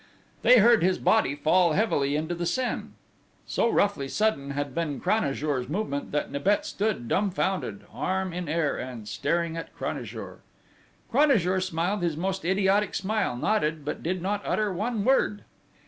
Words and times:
They 0.41 0.57
heard 0.57 0.81
his 0.81 0.97
body 0.97 1.35
fall 1.35 1.73
heavily 1.73 2.15
into 2.15 2.33
the 2.33 2.47
Seine.... 2.47 2.85
So 3.45 3.69
roughly 3.69 4.07
sudden 4.07 4.49
had 4.49 4.73
been 4.73 4.99
Cranajour's 4.99 5.69
movement 5.69 6.11
that 6.11 6.31
Nibet 6.31 6.65
stood 6.65 7.07
dumbfounded, 7.07 7.85
arm 7.93 8.33
in 8.33 8.49
air, 8.49 8.75
and 8.77 9.07
staring 9.07 9.55
at 9.57 9.75
Cranajour: 9.75 10.39
Cranajour 11.11 11.61
smiled 11.61 12.01
his 12.01 12.17
most 12.17 12.43
idiotic 12.43 12.95
smile, 12.95 13.37
nodded, 13.37 13.85
but 13.85 14.01
did 14.01 14.23
not 14.23 14.41
utter 14.43 14.73
one 14.73 15.05
word!... 15.05 15.43